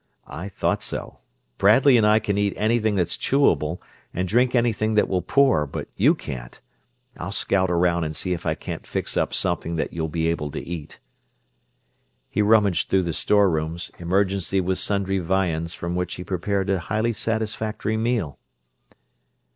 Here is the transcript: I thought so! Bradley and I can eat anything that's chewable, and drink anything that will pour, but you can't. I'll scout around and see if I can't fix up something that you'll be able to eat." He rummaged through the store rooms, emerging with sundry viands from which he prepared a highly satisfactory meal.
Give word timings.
I 0.25 0.49
thought 0.49 0.81
so! 0.81 1.19
Bradley 1.59 1.95
and 1.95 2.07
I 2.07 2.17
can 2.17 2.35
eat 2.35 2.55
anything 2.57 2.95
that's 2.95 3.15
chewable, 3.15 3.79
and 4.15 4.27
drink 4.27 4.55
anything 4.55 4.95
that 4.95 5.07
will 5.07 5.21
pour, 5.21 5.67
but 5.67 5.89
you 5.95 6.15
can't. 6.15 6.59
I'll 7.17 7.31
scout 7.31 7.69
around 7.69 8.03
and 8.05 8.15
see 8.15 8.33
if 8.33 8.43
I 8.43 8.55
can't 8.55 8.87
fix 8.87 9.15
up 9.15 9.31
something 9.31 9.75
that 9.75 9.93
you'll 9.93 10.07
be 10.09 10.27
able 10.29 10.49
to 10.53 10.67
eat." 10.67 10.99
He 12.31 12.41
rummaged 12.41 12.89
through 12.89 13.03
the 13.03 13.13
store 13.13 13.47
rooms, 13.47 13.91
emerging 13.99 14.65
with 14.65 14.79
sundry 14.79 15.19
viands 15.19 15.75
from 15.75 15.95
which 15.95 16.15
he 16.15 16.23
prepared 16.23 16.71
a 16.71 16.79
highly 16.79 17.13
satisfactory 17.13 17.95
meal. 17.95 18.39